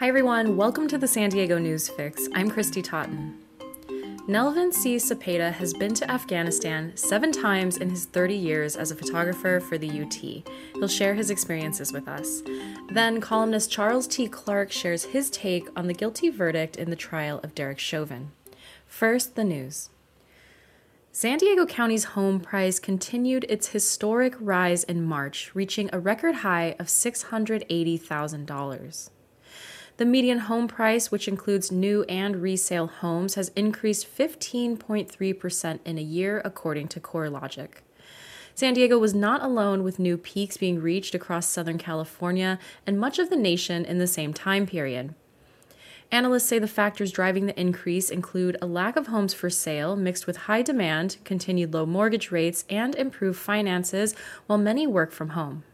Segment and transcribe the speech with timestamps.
[0.00, 0.56] Hi, everyone.
[0.56, 2.28] Welcome to the San Diego News Fix.
[2.32, 3.36] I'm Kristy Totten.
[4.28, 4.94] Nelvin C.
[4.94, 9.76] Cepeda has been to Afghanistan seven times in his 30 years as a photographer for
[9.76, 10.14] the UT.
[10.76, 12.44] He'll share his experiences with us.
[12.92, 14.28] Then, columnist Charles T.
[14.28, 18.30] Clark shares his take on the guilty verdict in the trial of Derek Chauvin.
[18.86, 19.90] First, the news.
[21.10, 26.76] San Diego County's home price continued its historic rise in March, reaching a record high
[26.78, 29.10] of $680,000.
[29.98, 36.02] The median home price, which includes new and resale homes, has increased 15.3% in a
[36.02, 37.68] year, according to CoreLogic.
[38.54, 43.18] San Diego was not alone with new peaks being reached across Southern California and much
[43.18, 45.16] of the nation in the same time period.
[46.12, 50.28] Analysts say the factors driving the increase include a lack of homes for sale mixed
[50.28, 54.14] with high demand, continued low mortgage rates, and improved finances
[54.46, 55.64] while many work from home.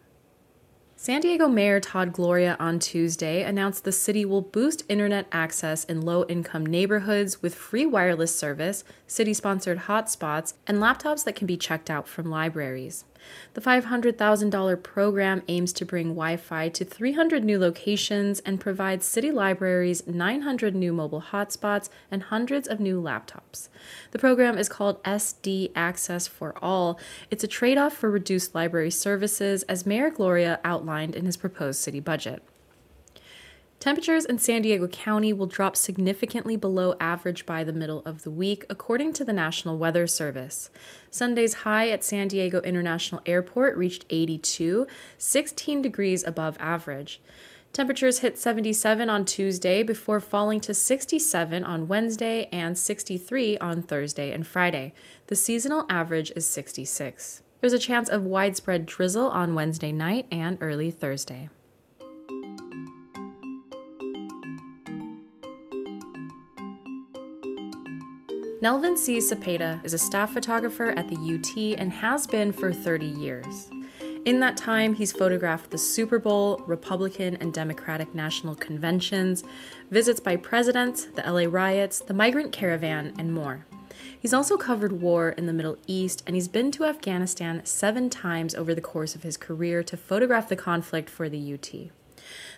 [1.05, 6.01] San Diego Mayor Todd Gloria on Tuesday announced the city will boost internet access in
[6.01, 11.59] low income neighborhoods with free wireless service, city sponsored hotspots, and laptops that can be
[11.59, 13.05] checked out from libraries.
[13.55, 19.31] The $500,000 program aims to bring Wi Fi to 300 new locations and provides city
[19.31, 23.69] libraries 900 new mobile hotspots and hundreds of new laptops.
[24.11, 26.99] The program is called SD Access for All.
[27.31, 31.81] It's a trade off for reduced library services, as Mayor Gloria outlined in his proposed
[31.81, 32.43] city budget.
[33.85, 38.31] Temperatures in San Diego County will drop significantly below average by the middle of the
[38.31, 40.71] week, according to the National Weather Service.
[41.11, 44.87] Sunday's high at San Diego International Airport reached 82,
[45.19, 47.21] 16 degrees above average.
[47.75, 54.33] Temperatures hit 77 on Tuesday before falling to 67 on Wednesday and 63 on Thursday
[54.33, 54.95] and Friday.
[55.27, 57.43] The seasonal average is 66.
[57.61, 61.51] There's a chance of widespread drizzle on Wednesday night and early Thursday.
[68.65, 69.19] Nelvin C.
[69.19, 73.69] Cepeda is a staff photographer at the UT and has been for 30 years.
[74.25, 79.45] In that time, he's photographed the Super Bowl, Republican and Democratic national conventions,
[79.91, 83.67] visits by presidents, the LA riots, the migrant caravan, and more.
[84.19, 88.55] He's also covered war in the Middle East, and he's been to Afghanistan seven times
[88.55, 91.91] over the course of his career to photograph the conflict for the UT.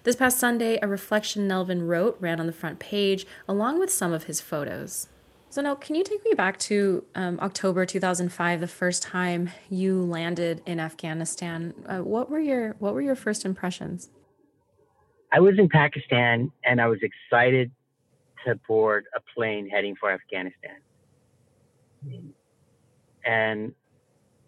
[0.05, 4.13] This past Sunday, a reflection Nelvin wrote ran on the front page, along with some
[4.13, 5.09] of his photos.
[5.49, 10.03] So now, can you take me back to um, October 2005, the first time you
[10.03, 11.73] landed in Afghanistan?
[11.87, 14.11] Uh, what were your What were your first impressions?
[15.33, 17.71] I was in Pakistan, and I was excited
[18.45, 20.77] to board a plane heading for Afghanistan.
[23.25, 23.73] And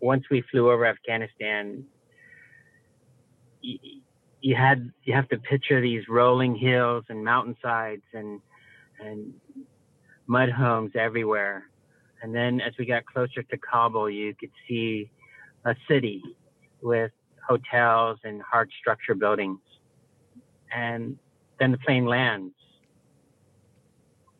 [0.00, 1.84] once we flew over Afghanistan,
[3.60, 3.78] you,
[4.40, 8.40] you had you have to picture these rolling hills and mountainsides and
[9.00, 9.34] and
[10.28, 11.68] mud homes everywhere.
[12.22, 15.10] And then as we got closer to Kabul, you could see
[15.64, 16.22] a city
[16.82, 17.10] with
[17.48, 19.58] hotels and hard structure buildings.
[20.72, 21.18] And
[21.58, 22.54] then the plane lands.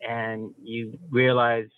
[0.07, 1.69] And you realize,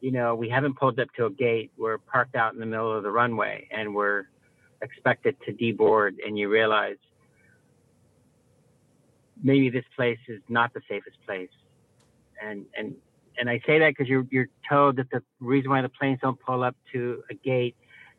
[0.00, 1.70] you know, we haven't pulled up to a gate.
[1.78, 4.24] We're parked out in the middle of the runway and we're
[4.82, 6.16] expected to deboard.
[6.26, 6.96] And you realize
[9.42, 11.50] maybe this place is not the safest place
[12.42, 12.94] and and
[13.38, 16.40] and I say that because you're you're told that the reason why the planes don't
[16.40, 17.76] pull up to a gate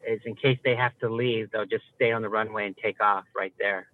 [0.07, 3.01] is in case they have to leave, they'll just stay on the runway and take
[3.01, 3.88] off right there.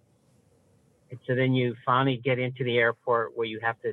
[1.10, 3.92] And so then you finally get into the airport where you have to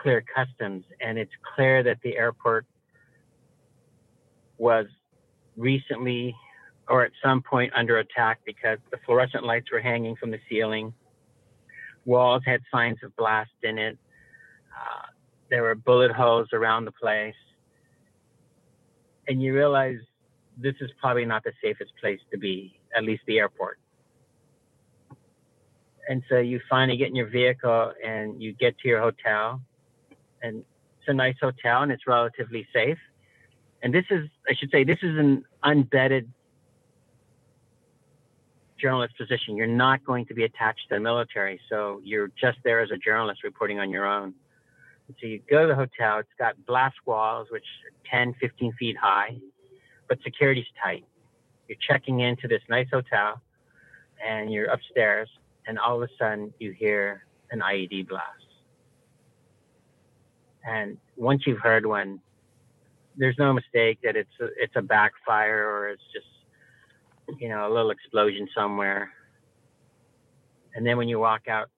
[0.00, 2.66] clear customs, and it's clear that the airport
[4.58, 4.86] was
[5.56, 6.34] recently
[6.88, 10.92] or at some point under attack because the fluorescent lights were hanging from the ceiling.
[12.04, 13.98] Walls had signs of blast in it.
[14.72, 15.06] Uh,
[15.50, 17.34] there were bullet holes around the place.
[19.28, 19.98] And you realize
[20.56, 23.78] this is probably not the safest place to be, at least the airport.
[26.08, 29.60] And so you finally get in your vehicle and you get to your hotel.
[30.42, 32.98] And it's a nice hotel and it's relatively safe.
[33.82, 36.26] And this is, I should say, this is an unvetted
[38.80, 39.56] journalist position.
[39.56, 41.60] You're not going to be attached to the military.
[41.68, 44.34] So you're just there as a journalist reporting on your own.
[45.08, 48.96] So you go to the hotel, it's got blast walls, which are 10, 15 feet
[48.96, 49.36] high,
[50.08, 51.04] but security's tight.
[51.68, 53.40] You're checking into this nice hotel
[54.26, 55.28] and you're upstairs,
[55.66, 58.46] and all of a sudden you hear an IED blast.
[60.66, 62.20] And once you've heard one,
[63.16, 66.26] there's no mistake that it's a, it's a backfire or it's just
[67.40, 69.12] you know a little explosion somewhere.
[70.74, 71.70] And then when you walk out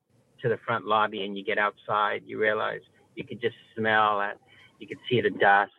[0.43, 2.81] to the front lobby and you get outside, you realize
[3.19, 4.39] you could just smell it.
[4.79, 5.73] You could see the dust.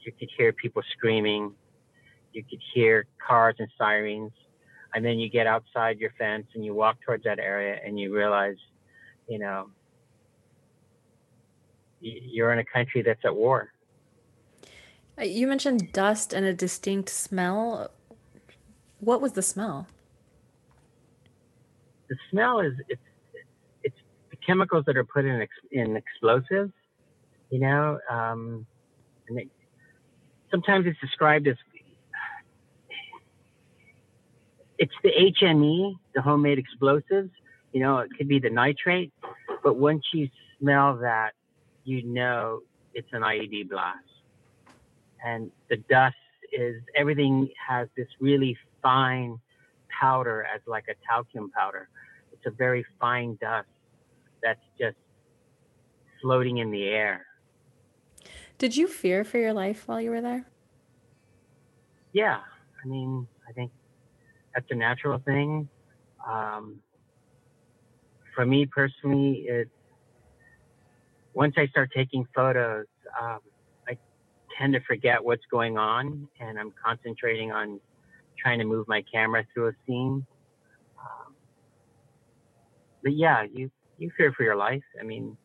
[0.00, 1.54] You could hear people screaming.
[2.32, 4.32] You could hear cars and sirens.
[4.92, 8.12] And then you get outside your fence and you walk towards that area and you
[8.12, 8.56] realize,
[9.28, 9.70] you know,
[12.00, 13.72] you're in a country that's at war.
[15.16, 17.92] Uh, you mentioned dust and a distinct smell.
[18.98, 19.86] What was the smell?
[22.08, 23.00] The smell is it's
[24.46, 26.72] chemicals that are put in in explosives.
[27.50, 28.66] You know, um,
[29.28, 29.50] and
[30.50, 31.56] sometimes it's described as
[34.78, 37.30] it's the HME, the homemade explosives.
[37.72, 39.12] You know, it could be the nitrate,
[39.62, 40.28] but once you
[40.58, 41.32] smell that,
[41.84, 42.60] you know
[42.94, 43.98] it's an IED blast.
[45.24, 46.16] And the dust
[46.52, 49.38] is everything has this really fine
[50.00, 51.88] powder as like a talcum powder.
[52.32, 53.68] It's a very fine dust
[54.42, 54.96] that's just
[56.22, 57.26] floating in the air.
[58.58, 60.44] Did you fear for your life while you were there?
[62.12, 62.40] Yeah,
[62.84, 63.70] I mean, I think
[64.54, 65.68] that's a natural thing.
[66.28, 66.80] Um,
[68.34, 69.68] for me personally, it
[71.34, 72.86] once I start taking photos,
[73.20, 73.38] um,
[73.88, 73.96] I
[74.58, 77.80] tend to forget what's going on, and I'm concentrating on
[78.38, 80.26] trying to move my camera through a scene.
[80.98, 81.34] Um,
[83.02, 84.82] but yeah, you you fear for your life.
[84.98, 85.36] I mean,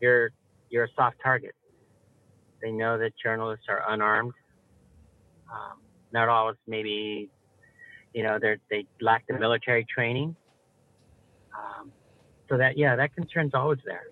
[0.00, 0.30] you're
[0.68, 1.54] you're a soft target.
[2.60, 4.32] They know that journalists are unarmed.
[5.50, 5.78] Um,
[6.12, 7.30] not always, maybe,
[8.12, 10.34] you know, they they lack the military training.
[11.56, 11.92] Um,
[12.48, 14.04] so that yeah, that concern's always there.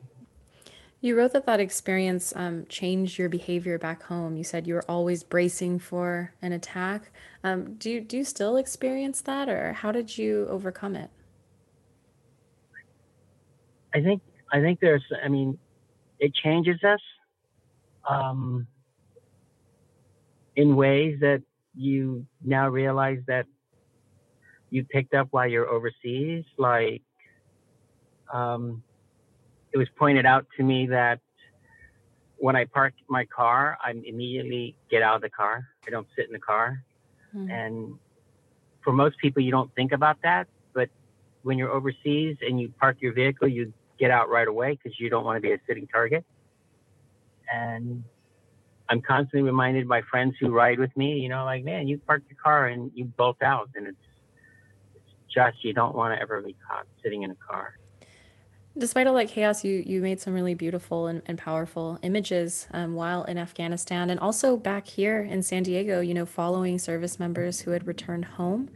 [1.03, 4.37] You wrote that that experience um, changed your behavior back home.
[4.37, 7.11] You said you were always bracing for an attack.
[7.43, 11.11] Um, do you do you still experience that, or how did you overcome it?
[13.95, 14.23] I think
[14.53, 15.05] I think there's.
[15.23, 15.59] I mean,
[16.19, 17.01] it changes us
[18.09, 18.67] um,
[20.57, 21.43] in ways that
[21.75, 23.47] you now realize that
[24.71, 27.03] you picked up while you're overseas, like.
[28.33, 28.85] Um,
[29.73, 31.21] it was pointed out to me that
[32.39, 35.69] when I park my car, I immediately get out of the car.
[35.87, 36.83] I don't sit in the car.
[37.37, 37.51] Mm.
[37.51, 37.95] And
[38.83, 40.49] for most people, you don't think about that.
[40.73, 40.89] But
[41.43, 45.11] when you're overseas and you park your vehicle, you get out right away because you
[45.11, 46.25] don't want to be a sitting target.
[47.53, 48.03] And
[48.89, 52.23] I'm constantly reminded by friends who ride with me, you know, like, man, you park
[52.29, 53.69] your car and you bolt out.
[53.77, 53.97] And it's,
[54.97, 57.75] it's just, you don't want to ever be caught sitting in a car.
[58.79, 62.95] Despite all that chaos, you you made some really beautiful and, and powerful images um,
[62.95, 66.01] while in Afghanistan, and also back here in San Diego.
[66.01, 68.71] You know, following service members who had returned home,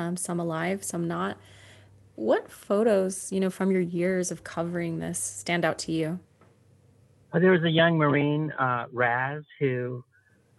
[0.00, 1.38] um, some alive, some not.
[2.16, 6.18] What photos, you know, from your years of covering this, stand out to you?
[7.32, 10.04] Well, there was a young Marine, uh, Raz, who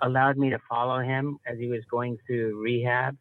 [0.02, 3.18] allowed me to follow him as he was going through rehab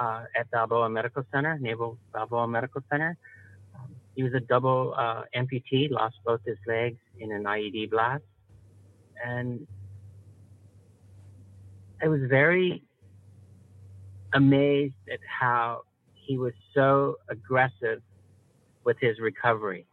[0.00, 3.18] uh, at Balboa Medical Center, Naval Balboa Medical Center
[4.14, 8.22] he was a double uh, amputee, lost both his legs in an IED blast.
[9.24, 9.66] And
[12.02, 12.84] I was very
[14.32, 15.82] amazed at how
[16.24, 18.00] he was so aggressive
[18.84, 19.86] with his recovery.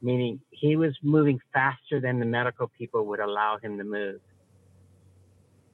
[0.00, 4.20] Meaning he was moving faster than the medical people would allow him to move.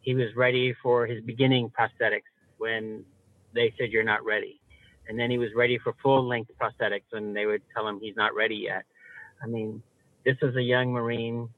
[0.02, 3.04] He was ready for his beginning prosthetics when
[3.54, 4.60] they said, You're not ready
[5.08, 8.16] and then he was ready for full length prosthetics when they would tell him he's
[8.16, 8.84] not ready yet.
[9.42, 9.82] I mean,
[10.24, 11.48] this is a young Marine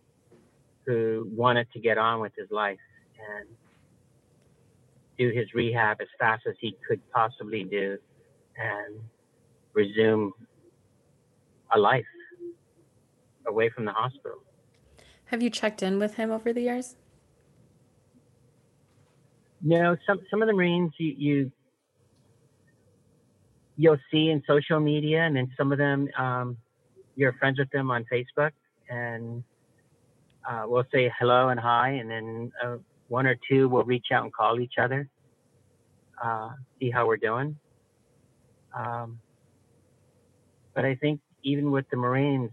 [0.87, 2.79] who wanted to get on with his life
[3.19, 3.49] and
[5.21, 7.99] do his rehab as fast as he could possibly do
[8.57, 8.99] and
[9.75, 10.33] resume
[11.75, 12.05] a life
[13.47, 14.39] away from the hospital.
[15.27, 16.97] Have you checked in with him over the years?
[19.63, 21.53] No, some some of the Marines you, you
[23.77, 26.57] you'll see in social media, and then some of them um,
[27.15, 28.53] you're friends with them on Facebook,
[28.89, 29.45] and
[30.49, 32.77] uh, we'll say hello and hi, and then uh,
[33.11, 35.09] one or two will reach out and call each other,
[36.25, 37.57] uh, see how we're doing.
[38.73, 39.19] Um,
[40.75, 42.51] but I think even with the Marines,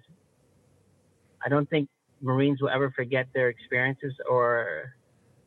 [1.46, 1.90] I don't think
[2.22, 4.96] Marines will ever forget their experiences or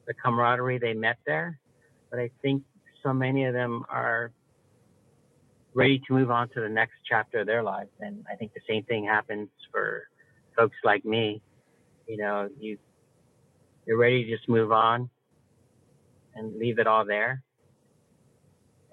[0.06, 1.58] the camaraderie they met there.
[2.10, 2.62] But I think
[3.02, 4.30] so many of them are
[5.74, 7.90] ready to move on to the next chapter of their lives.
[7.98, 10.04] And I think the same thing happens for
[10.56, 11.42] folks like me.
[12.06, 12.78] You know, you
[13.90, 15.10] you're ready to just move on
[16.36, 17.42] and leave it all there.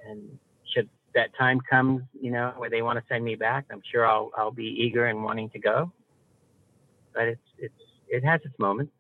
[0.10, 0.40] And
[0.74, 4.08] should that time comes, you know, where they want to send me back, I'm sure
[4.08, 5.92] I'll I'll be eager and wanting to go.
[7.14, 8.92] But it's it's it has its moments.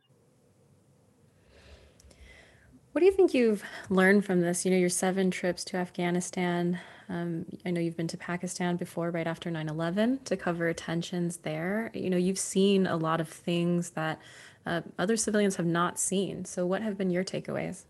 [2.92, 4.66] What do you think you've learned from this?
[4.66, 6.80] You know, your seven trips to Afghanistan.
[7.10, 11.38] Um, I know you've been to Pakistan before, right after 9 11, to cover tensions
[11.38, 11.89] there.
[11.94, 14.20] You know, you've seen a lot of things that
[14.68, 16.44] uh, other civilians have not seen.
[16.44, 17.86] So, what have been your takeaways?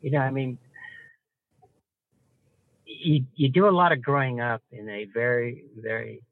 [0.00, 0.58] You know, I mean,
[2.86, 6.22] you, you do a lot of growing up in a very, very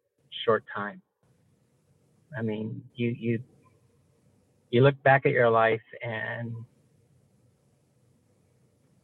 [0.45, 1.03] short time.
[2.39, 3.43] I mean, you, you,
[4.71, 6.55] you look back at your life and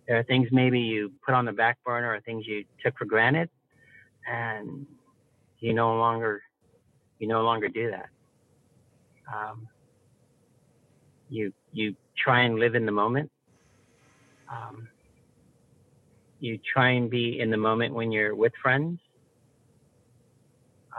[0.06, 3.04] there are things maybe you put on the back burner or things you took for
[3.04, 3.50] granted
[4.30, 4.86] and
[5.58, 6.42] you no longer,
[7.18, 8.08] you no longer do that.
[9.32, 9.68] Um,
[11.28, 13.30] you, you try and live in the moment.
[14.50, 14.88] Um,
[16.40, 18.98] you try and be in the moment when you're with friends.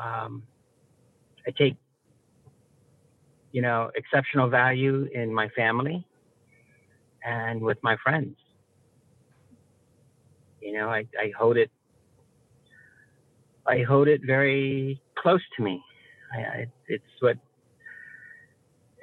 [0.01, 0.43] Um,
[1.45, 1.75] I take,
[3.51, 6.05] you know, exceptional value in my family
[7.25, 8.35] and with my friends.
[10.61, 11.69] You know, I, I hold it,
[13.67, 15.83] I hold it very close to me.
[16.33, 17.37] I, I, it's what,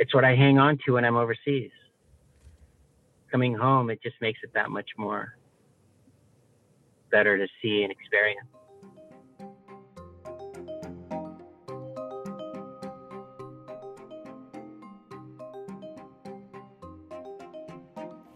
[0.00, 1.70] it's what I hang on to when I'm overseas.
[3.30, 5.36] Coming home, it just makes it that much more
[7.12, 8.48] better to see and experience.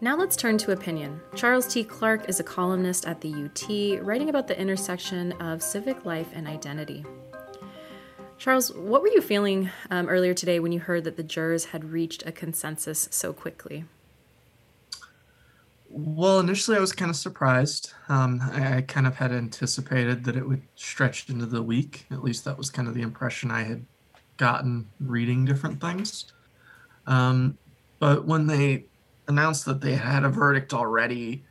[0.01, 1.19] Now let's turn to opinion.
[1.35, 1.83] Charles T.
[1.83, 6.47] Clark is a columnist at the UT, writing about the intersection of civic life and
[6.47, 7.03] identity.
[8.45, 11.83] Charles, what were you feeling um, earlier today when you heard that the jurors had
[11.83, 13.85] reached a consensus so quickly?
[15.89, 17.93] Well, initially I was kind of surprised.
[18.07, 22.05] Um, I, I, kind of had anticipated that it would stretch into the week.
[22.11, 23.83] At least that was kind of the impression I had
[24.37, 26.31] gotten reading different things.
[27.07, 27.57] Um,
[27.97, 28.85] but when they
[29.27, 31.43] announced that they had a verdict already,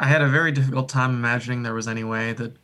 [0.00, 2.56] I had a very difficult time imagining there was any way that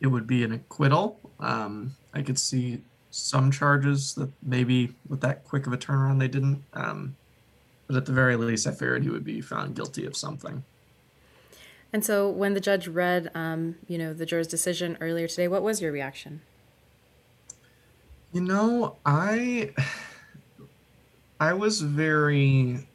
[0.00, 1.18] it would be an acquittal.
[1.40, 6.28] Um, I could see some charges that maybe with that quick of a turnaround they
[6.28, 6.62] didn't.
[6.74, 7.16] Um,
[7.86, 10.64] but at the very least, I figured he would be found guilty of something.
[11.92, 15.62] And so, when the judge read, um, you know, the juror's decision earlier today, what
[15.62, 16.42] was your reaction?
[18.32, 19.72] You know, I,
[21.40, 22.86] I was very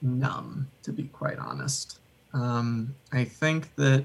[0.00, 1.98] numb, to be quite honest.
[2.32, 4.04] Um, I think that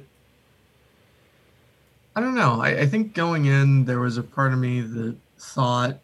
[2.15, 2.61] I don't know.
[2.61, 5.99] I, I, think going in, there was a part of me that thought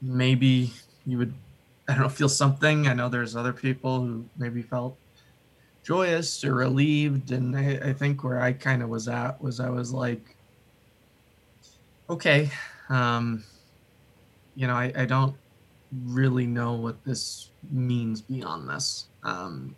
[0.00, 0.72] maybe
[1.04, 1.34] you would
[1.88, 2.86] I don't know, feel something.
[2.86, 4.96] I know there's other people who maybe felt
[5.82, 7.32] joyous or relieved.
[7.32, 10.36] And I, I think where I kind of was at was I was like,
[12.08, 12.48] okay,
[12.88, 13.42] um,
[14.54, 15.34] you know, I, I don't
[16.04, 19.06] really know what this means beyond this.
[19.24, 19.74] Um,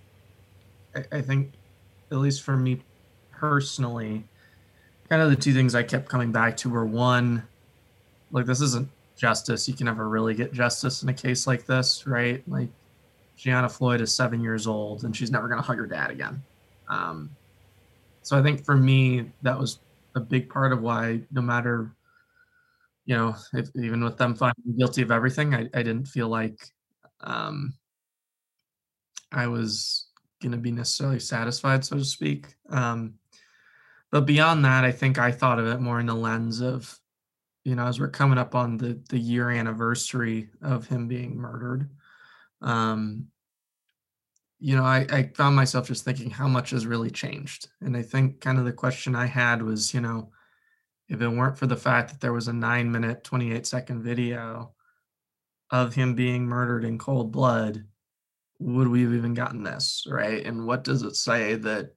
[0.94, 1.52] I, I think,
[2.10, 2.82] at least for me
[3.30, 4.24] personally,
[5.12, 7.42] kind of the two things I kept coming back to were one,
[8.31, 9.69] like this isn't justice.
[9.69, 12.42] You can never really get justice in a case like this, right?
[12.49, 12.71] Like
[13.37, 16.42] Gianna Floyd is seven years old and she's never going to hug her dad again.
[16.88, 17.28] Um,
[18.23, 19.81] so I think for me, that was
[20.14, 21.95] a big part of why, no matter,
[23.04, 26.59] you know, if, even with them finding guilty of everything, I, I didn't feel like
[27.21, 27.75] um,
[29.31, 30.07] I was
[30.40, 32.54] going to be necessarily satisfied, so to speak.
[32.71, 33.19] Um,
[34.12, 36.99] but beyond that, I think I thought of it more in the lens of
[37.64, 41.88] you know, as we're coming up on the the year anniversary of him being murdered,
[42.61, 43.28] um,
[44.59, 47.69] you know, I, I found myself just thinking how much has really changed.
[47.81, 50.31] And I think kind of the question I had was, you know,
[51.09, 54.73] if it weren't for the fact that there was a nine minute, 28 second video
[55.71, 57.85] of him being murdered in cold blood,
[58.61, 60.04] would we have even gotten this?
[60.09, 60.45] Right.
[60.45, 61.95] And what does it say that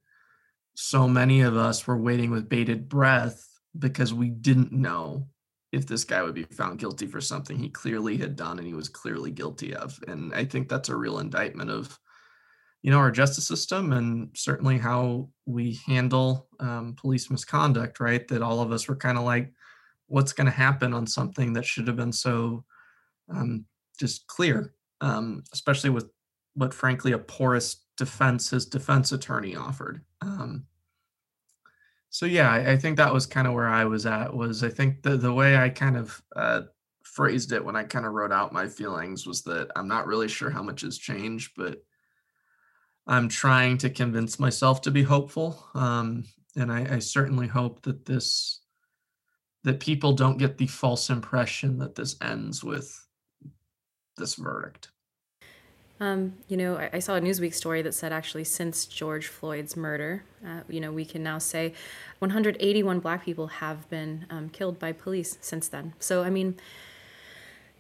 [0.76, 3.44] so many of us were waiting with bated breath
[3.80, 5.28] because we didn't know
[5.72, 8.74] if this guy would be found guilty for something he clearly had done and he
[8.74, 10.00] was clearly guilty of.
[10.08, 11.98] And I think that's a real indictment of,
[12.82, 18.26] you know, our justice system and certainly how we handle um, police misconduct, right?
[18.28, 19.52] That all of us were kind of like,
[20.08, 22.64] what's going to happen on something that should have been so
[23.34, 23.66] um,
[24.00, 26.10] just clear, um, especially with
[26.54, 30.02] what, frankly, a porous defense his defense attorney offered.
[30.22, 30.66] Um,
[32.10, 34.34] so yeah, I, I think that was kind of where I was at.
[34.34, 36.62] Was I think the the way I kind of uh,
[37.04, 40.28] phrased it when I kind of wrote out my feelings was that I'm not really
[40.28, 41.84] sure how much has changed, but
[43.08, 45.64] I'm trying to convince myself to be hopeful.
[45.76, 46.26] Um,
[46.56, 48.62] and I, I certainly hope that this
[49.64, 53.08] that people don't get the false impression that this ends with
[54.16, 54.90] this verdict.
[56.00, 59.78] Um, you know, I, I, saw a Newsweek story that said actually since George Floyd's
[59.78, 61.74] murder, uh, you know, we can now say
[62.20, 65.94] 181 black people have been um, killed by police since then.
[66.00, 66.58] So, I mean,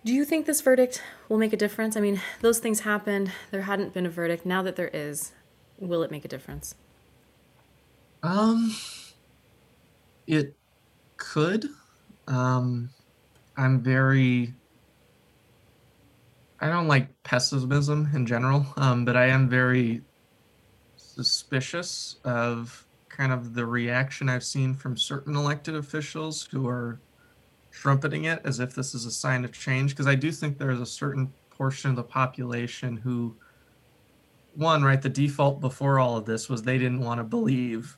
[0.05, 1.97] do you think this verdict will make a difference?
[1.97, 3.31] I mean, those things happened.
[3.51, 4.45] There hadn't been a verdict.
[4.45, 5.33] Now that there is,
[5.77, 6.75] will it make a difference?
[8.23, 8.75] Um,
[10.25, 10.55] it
[11.17, 11.65] could.
[12.27, 12.91] Um,
[13.57, 14.53] I'm very.
[16.59, 20.01] I don't like pessimism in general, um, but I am very
[20.95, 26.99] suspicious of kind of the reaction I've seen from certain elected officials who are
[27.71, 29.91] trumpeting it as if this is a sign of change.
[29.91, 33.35] Because I do think there is a certain portion of the population who,
[34.53, 37.97] one, right, the default before all of this was they didn't want to believe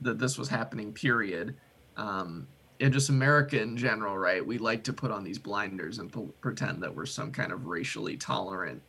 [0.00, 1.56] that this was happening, period.
[1.96, 2.46] Um,
[2.80, 4.44] and just America in general, right?
[4.44, 7.66] We like to put on these blinders and p- pretend that we're some kind of
[7.66, 8.82] racially tolerant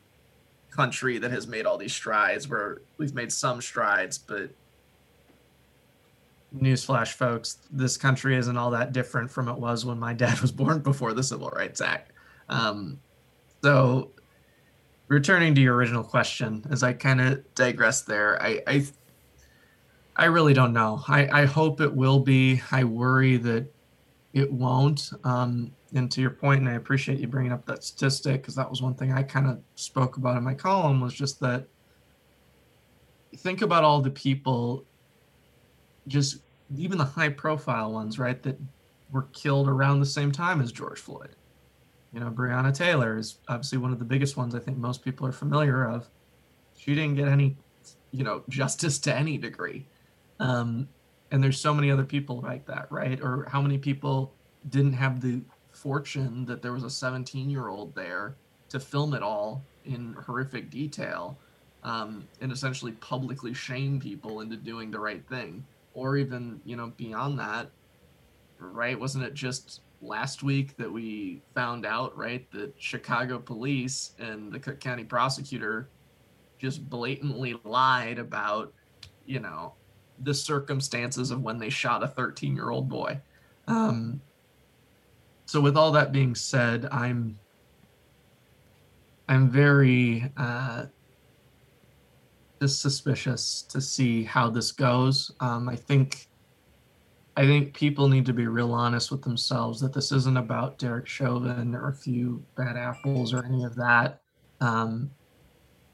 [0.70, 4.50] country that has made all these strides where we've made some strides, but
[6.56, 10.52] newsflash, folks, this country isn't all that different from it was when my dad was
[10.52, 12.12] born before the Civil Rights Act.
[12.48, 13.00] Um,
[13.62, 14.12] so,
[15.08, 18.86] returning to your original question, as I kind of digress there, I, I
[20.16, 21.02] I really don't know.
[21.08, 22.62] I, I hope it will be.
[22.72, 23.74] I worry that
[24.34, 25.12] it won't.
[25.24, 28.70] Um, and to your point, and I appreciate you bringing up that statistic because that
[28.70, 31.68] was one thing I kind of spoke about in my column was just that
[33.38, 34.86] think about all the people,
[36.08, 36.40] just
[36.78, 38.58] even the high profile ones, right, that
[39.12, 41.36] were killed around the same time as George Floyd.
[42.14, 45.28] You know, Breonna Taylor is obviously one of the biggest ones I think most people
[45.28, 46.10] are familiar of.
[46.78, 47.58] She didn't get any,
[48.12, 49.88] you know, justice to any degree.
[50.40, 50.88] Um,
[51.32, 53.20] and there's so many other people like that, right?
[53.22, 54.34] Or how many people
[54.70, 55.42] didn't have the
[55.72, 58.36] fortune that there was a 17 year old there
[58.70, 61.38] to film it all in horrific detail
[61.84, 66.92] um, and essentially publicly shame people into doing the right thing or even you know
[66.98, 67.70] beyond that
[68.60, 74.52] right wasn't it just last week that we found out right that chicago police and
[74.52, 75.90] the cook county prosecutor
[76.60, 78.72] just blatantly lied about
[79.26, 79.74] you know
[80.24, 83.20] the circumstances of when they shot a 13 year old boy.
[83.68, 84.22] Um,
[85.46, 87.38] so with all that being said, I'm
[89.28, 90.86] I'm very uh,
[92.62, 95.32] just suspicious to see how this goes.
[95.40, 96.28] Um, I think
[97.38, 101.08] I think people need to be real honest with themselves that this isn't about Derek
[101.08, 104.22] Chauvin or a few bad apples or any of that.
[104.60, 105.10] Um,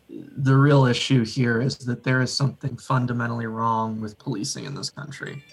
[0.09, 4.89] the real issue here is that there is something fundamentally wrong with policing in this
[4.89, 5.43] country.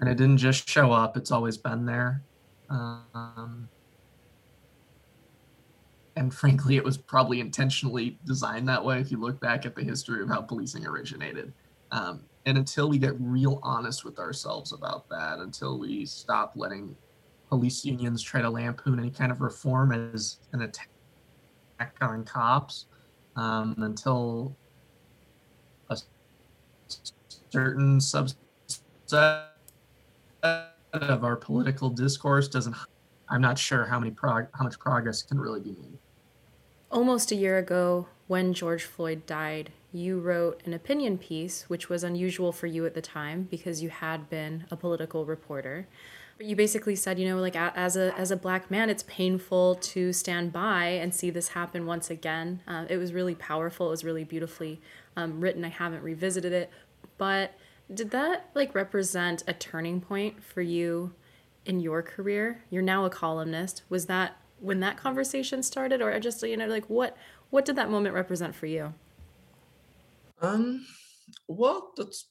[0.00, 2.22] And it didn't just show up, it's always been there.
[2.68, 3.68] Um,
[6.16, 9.82] and frankly, it was probably intentionally designed that way if you look back at the
[9.82, 11.52] history of how policing originated.
[11.92, 16.96] Um, and until we get real honest with ourselves about that, until we stop letting
[17.48, 20.88] police unions try to lampoon any kind of reform as an attack
[22.00, 22.86] on cops,
[23.36, 24.56] um, until
[25.90, 25.98] a
[27.50, 28.36] certain subset
[30.92, 32.74] of our political discourse doesn't.
[33.28, 35.98] I'm not sure how many prog- how much progress can really be made.
[36.90, 42.04] Almost a year ago, when George Floyd died, you wrote an opinion piece, which was
[42.04, 45.88] unusual for you at the time because you had been a political reporter.
[46.36, 49.76] But you basically said, you know, like as a as a black man, it's painful
[49.76, 52.60] to stand by and see this happen once again.
[52.68, 53.86] Uh, it was really powerful.
[53.86, 54.80] It was really beautifully
[55.16, 55.64] um, written.
[55.64, 56.70] I haven't revisited it,
[57.16, 57.54] but
[57.92, 61.14] did that like represent a turning point for you
[61.64, 62.62] in your career?
[62.68, 63.82] You're now a columnist.
[63.88, 67.16] Was that when that conversation started, or just you know, like what
[67.48, 68.92] what did that moment represent for you?
[70.42, 70.84] Um,
[71.48, 72.28] well, that's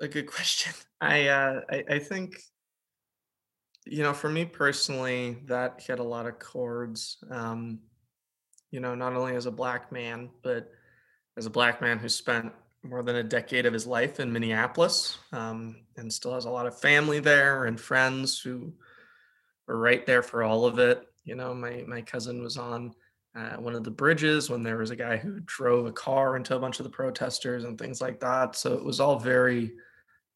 [0.00, 0.72] a good question.
[1.02, 2.36] I uh, I, I think
[3.84, 7.18] you know, for me personally, that hit a lot of chords.
[7.30, 7.80] Um,
[8.70, 10.70] you know, not only as a black man, but
[11.36, 15.18] as a black man who spent more than a decade of his life in Minneapolis
[15.32, 18.72] um, and still has a lot of family there and friends who
[19.68, 21.04] were right there for all of it.
[21.24, 22.94] You know, my my cousin was on
[23.36, 26.56] uh, one of the bridges when there was a guy who drove a car into
[26.56, 28.56] a bunch of the protesters and things like that.
[28.56, 29.72] So it was all very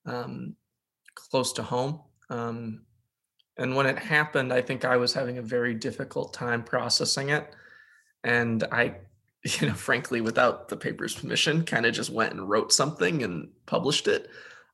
[0.06, 0.54] um,
[1.14, 2.00] close to home.
[2.30, 2.82] Um,
[3.58, 7.48] and when it happened, I think I was having a very difficult time processing it.
[8.22, 8.96] And I,
[9.44, 13.50] you know, frankly, without the paper's permission, kind of just went and wrote something and
[13.64, 14.28] published it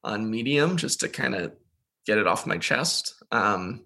[0.04, 1.52] on Medium just to kind of
[2.06, 3.14] get it off my chest.
[3.30, 3.84] Um,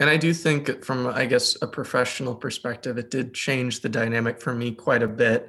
[0.00, 4.40] and I do think, from I guess a professional perspective, it did change the dynamic
[4.40, 5.48] for me quite a bit.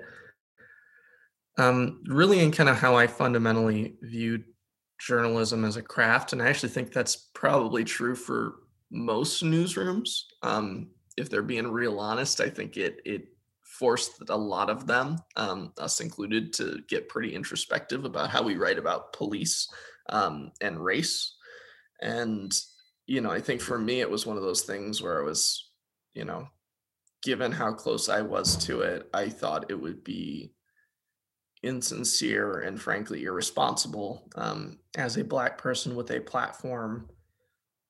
[1.58, 4.43] Um, really, in kind of how I fundamentally viewed
[5.08, 8.56] journalism as a craft, and I actually think that's probably true for
[8.92, 10.22] most newsrooms.
[10.42, 13.28] Um, if they're being real honest, I think it it
[13.63, 18.56] forced a lot of them, um, us included, to get pretty introspective about how we
[18.56, 19.68] write about police
[20.10, 21.36] um, and race.
[22.02, 22.54] And
[23.06, 25.72] you know, I think for me, it was one of those things where I was,
[26.13, 26.48] you know,
[27.22, 30.53] given how close I was to it, I thought it would be
[31.63, 37.10] insincere and frankly irresponsible um, as a black person with a platform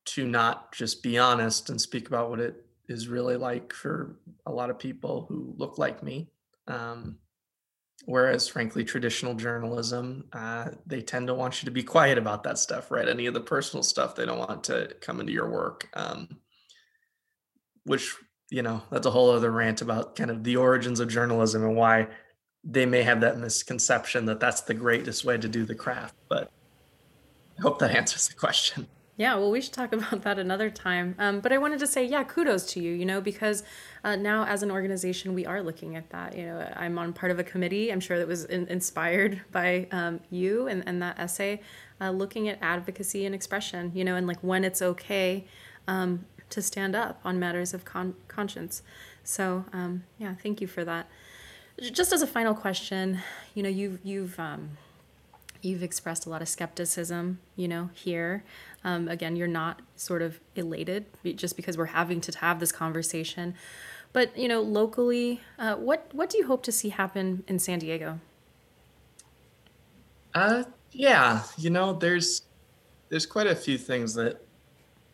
[0.05, 4.51] to not just be honest and speak about what it is really like for a
[4.51, 6.29] lot of people who look like me.
[6.67, 7.17] Um,
[8.05, 12.57] whereas, frankly, traditional journalism, uh, they tend to want you to be quiet about that
[12.57, 13.07] stuff, right?
[13.07, 15.89] Any of the personal stuff, they don't want to come into your work.
[15.93, 16.39] Um,
[17.85, 18.15] which,
[18.49, 21.75] you know, that's a whole other rant about kind of the origins of journalism and
[21.75, 22.07] why
[22.63, 26.15] they may have that misconception that that's the greatest way to do the craft.
[26.29, 26.49] But
[27.57, 28.87] I hope that answers the question.
[29.15, 31.15] Yeah, well, we should talk about that another time.
[31.19, 33.63] Um, but I wanted to say, yeah, kudos to you, you know, because
[34.03, 36.35] uh, now as an organization, we are looking at that.
[36.37, 39.87] You know, I'm on part of a committee, I'm sure that was in- inspired by
[39.91, 41.61] um, you and, and that essay,
[42.01, 45.45] uh, looking at advocacy and expression, you know, and like when it's okay
[45.87, 48.81] um, to stand up on matters of con- conscience.
[49.23, 51.07] So, um, yeah, thank you for that.
[51.79, 53.19] Just as a final question,
[53.55, 54.77] you know, you've, you've, um,
[55.61, 58.43] you've expressed a lot of skepticism, you know, here.
[58.83, 61.05] Um, again, you're not sort of elated
[61.35, 63.55] just because we're having to have this conversation.
[64.13, 67.79] But you know, locally, uh, what what do you hope to see happen in San
[67.79, 68.19] Diego?
[70.35, 72.43] Uh, yeah, you know, there's
[73.09, 74.39] there's quite a few things that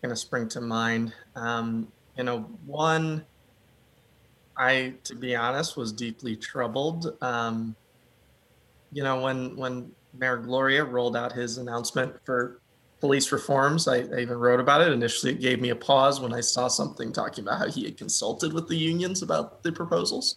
[0.02, 1.14] kind of spring to mind.
[1.36, 3.26] Um, you know, one,
[4.60, 7.16] I, to be honest, was deeply troubled.
[7.22, 7.76] Um,
[8.92, 12.60] you know, when when Mayor Gloria rolled out his announcement for
[13.00, 13.88] police reforms.
[13.88, 14.92] I, I, even wrote about it.
[14.92, 17.98] Initially, it gave me a pause when I saw something talking about how he had
[17.98, 20.36] consulted with the unions about the proposals.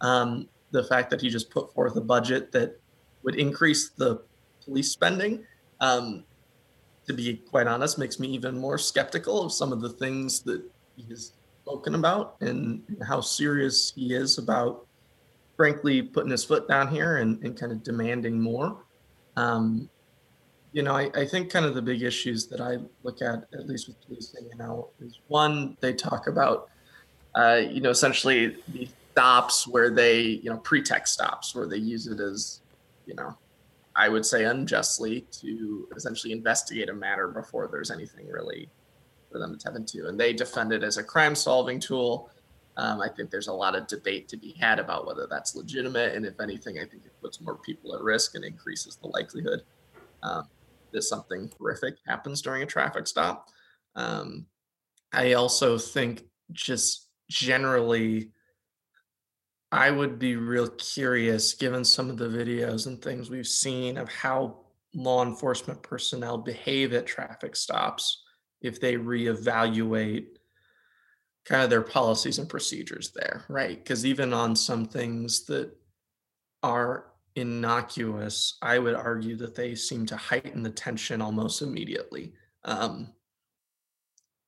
[0.00, 2.78] Um, the fact that he just put forth a budget that
[3.22, 4.22] would increase the
[4.64, 5.44] police spending,
[5.80, 6.24] um,
[7.06, 10.62] to be quite honest, makes me even more skeptical of some of the things that
[10.96, 11.32] he has
[11.66, 14.86] spoken about and how serious he is about,
[15.56, 18.84] frankly, putting his foot down here and, and kind of demanding more.
[19.36, 19.90] Um,
[20.72, 23.66] you know, I, I think kind of the big issues that I look at, at
[23.66, 26.68] least with policing, you know, is one, they talk about,
[27.34, 32.06] uh, you know, essentially the stops where they, you know, pretext stops where they use
[32.06, 32.60] it as,
[33.06, 33.36] you know,
[33.96, 38.68] I would say unjustly to essentially investigate a matter before there's anything really
[39.30, 40.08] for them to tap into.
[40.08, 42.30] And they defend it as a crime solving tool.
[42.76, 46.14] Um, I think there's a lot of debate to be had about whether that's legitimate.
[46.14, 49.62] And if anything, I think it puts more people at risk and increases the likelihood
[50.22, 50.48] um,
[50.92, 53.48] that something horrific happens during a traffic stop.
[53.94, 54.46] Um,
[55.12, 58.30] I also think just generally,
[59.72, 64.08] I would be real curious, given some of the videos and things we've seen of
[64.08, 64.58] how
[64.94, 68.22] law enforcement personnel behave at traffic stops,
[68.66, 70.26] if they reevaluate
[71.44, 73.78] kind of their policies and procedures there, right?
[73.78, 75.70] Because even on some things that
[76.62, 82.32] are innocuous, I would argue that they seem to heighten the tension almost immediately.
[82.64, 83.12] Um,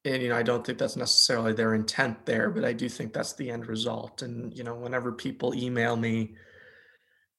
[0.04, 3.12] and you know, I don't think that's necessarily their intent there, but I do think
[3.12, 4.22] that's the end result.
[4.22, 6.34] And you know, whenever people email me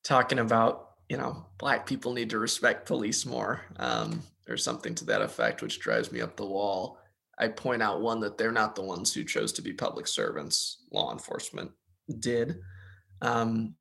[0.04, 5.06] talking about, you know, black people need to respect police more, um, or something to
[5.06, 6.98] that effect, which drives me up the wall.
[7.38, 10.84] I point out one that they're not the ones who chose to be public servants.
[10.92, 11.72] Law enforcement
[12.20, 12.60] did.
[13.22, 13.76] Um,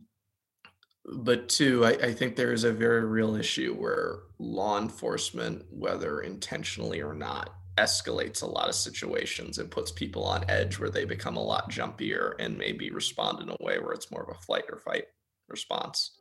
[1.16, 6.20] but two, I, I, think there is a very real issue where law enforcement, whether
[6.20, 11.04] intentionally or not, escalates a lot of situations and puts people on edge where they
[11.04, 14.40] become a lot jumpier and maybe respond in a way where it's more of a
[14.40, 15.04] flight or fight
[15.48, 16.17] response.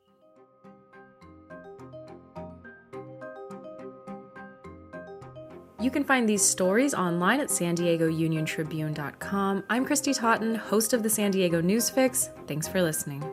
[5.87, 9.63] You can find these stories online at san diego union tribune.com.
[9.69, 12.29] I'm Kristy Totten, host of the San Diego Newsfix.
[12.45, 13.23] Thanks for listening.